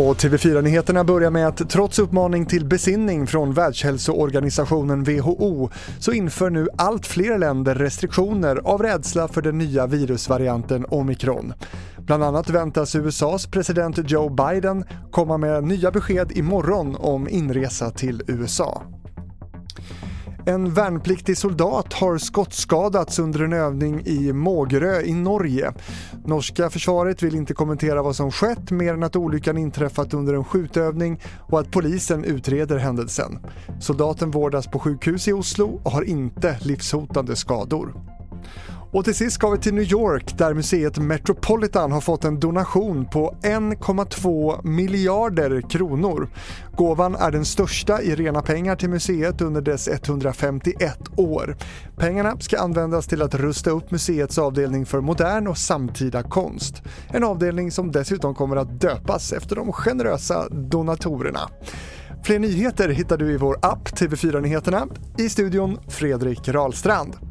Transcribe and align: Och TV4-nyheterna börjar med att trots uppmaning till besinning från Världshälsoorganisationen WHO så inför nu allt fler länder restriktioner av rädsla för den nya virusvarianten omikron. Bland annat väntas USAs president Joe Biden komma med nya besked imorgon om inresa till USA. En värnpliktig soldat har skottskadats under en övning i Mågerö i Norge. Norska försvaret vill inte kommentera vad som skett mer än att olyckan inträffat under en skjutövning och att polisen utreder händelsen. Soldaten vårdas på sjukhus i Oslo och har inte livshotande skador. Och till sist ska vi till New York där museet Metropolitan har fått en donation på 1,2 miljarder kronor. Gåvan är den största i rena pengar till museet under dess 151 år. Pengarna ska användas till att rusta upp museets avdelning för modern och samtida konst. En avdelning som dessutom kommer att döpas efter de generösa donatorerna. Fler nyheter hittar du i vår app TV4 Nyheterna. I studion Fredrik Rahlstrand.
Och 0.00 0.16
TV4-nyheterna 0.16 1.04
börjar 1.04 1.30
med 1.30 1.48
att 1.48 1.70
trots 1.70 1.98
uppmaning 1.98 2.46
till 2.46 2.64
besinning 2.64 3.26
från 3.26 3.52
Världshälsoorganisationen 3.52 5.04
WHO 5.04 5.70
så 5.98 6.12
inför 6.12 6.50
nu 6.50 6.68
allt 6.76 7.06
fler 7.06 7.38
länder 7.38 7.74
restriktioner 7.74 8.60
av 8.64 8.82
rädsla 8.82 9.28
för 9.28 9.42
den 9.42 9.58
nya 9.58 9.86
virusvarianten 9.86 10.86
omikron. 10.88 11.52
Bland 11.98 12.24
annat 12.24 12.50
väntas 12.50 12.94
USAs 12.94 13.46
president 13.46 14.10
Joe 14.10 14.28
Biden 14.28 14.84
komma 15.10 15.38
med 15.38 15.64
nya 15.64 15.90
besked 15.90 16.32
imorgon 16.32 16.96
om 16.96 17.28
inresa 17.28 17.90
till 17.90 18.22
USA. 18.26 18.82
En 20.46 20.74
värnpliktig 20.74 21.38
soldat 21.38 21.92
har 21.92 22.18
skottskadats 22.18 23.18
under 23.18 23.40
en 23.40 23.52
övning 23.52 24.02
i 24.06 24.32
Mågerö 24.32 25.00
i 25.00 25.14
Norge. 25.14 25.72
Norska 26.24 26.70
försvaret 26.70 27.22
vill 27.22 27.34
inte 27.34 27.54
kommentera 27.54 28.02
vad 28.02 28.16
som 28.16 28.30
skett 28.30 28.70
mer 28.70 28.94
än 28.94 29.02
att 29.02 29.16
olyckan 29.16 29.58
inträffat 29.58 30.14
under 30.14 30.34
en 30.34 30.44
skjutövning 30.44 31.20
och 31.48 31.60
att 31.60 31.70
polisen 31.70 32.24
utreder 32.24 32.78
händelsen. 32.78 33.38
Soldaten 33.80 34.30
vårdas 34.30 34.66
på 34.66 34.78
sjukhus 34.78 35.28
i 35.28 35.32
Oslo 35.32 35.80
och 35.84 35.90
har 35.90 36.02
inte 36.02 36.58
livshotande 36.60 37.36
skador. 37.36 38.09
Och 38.92 39.04
till 39.04 39.14
sist 39.14 39.34
ska 39.34 39.50
vi 39.50 39.58
till 39.58 39.74
New 39.74 39.92
York 39.92 40.38
där 40.38 40.54
museet 40.54 40.98
Metropolitan 40.98 41.92
har 41.92 42.00
fått 42.00 42.24
en 42.24 42.40
donation 42.40 43.06
på 43.06 43.36
1,2 43.42 44.66
miljarder 44.66 45.60
kronor. 45.70 46.28
Gåvan 46.76 47.14
är 47.14 47.30
den 47.30 47.44
största 47.44 48.02
i 48.02 48.14
rena 48.14 48.42
pengar 48.42 48.76
till 48.76 48.90
museet 48.90 49.40
under 49.40 49.60
dess 49.60 49.88
151 49.88 50.98
år. 51.16 51.56
Pengarna 51.96 52.40
ska 52.40 52.58
användas 52.58 53.06
till 53.06 53.22
att 53.22 53.34
rusta 53.34 53.70
upp 53.70 53.90
museets 53.90 54.38
avdelning 54.38 54.86
för 54.86 55.00
modern 55.00 55.46
och 55.46 55.58
samtida 55.58 56.22
konst. 56.22 56.82
En 57.08 57.24
avdelning 57.24 57.70
som 57.70 57.92
dessutom 57.92 58.34
kommer 58.34 58.56
att 58.56 58.80
döpas 58.80 59.32
efter 59.32 59.56
de 59.56 59.72
generösa 59.72 60.48
donatorerna. 60.48 61.40
Fler 62.24 62.38
nyheter 62.38 62.88
hittar 62.88 63.16
du 63.16 63.32
i 63.32 63.36
vår 63.36 63.56
app 63.62 63.88
TV4 63.88 64.40
Nyheterna. 64.40 64.86
I 65.18 65.28
studion 65.28 65.78
Fredrik 65.88 66.48
Rahlstrand. 66.48 67.29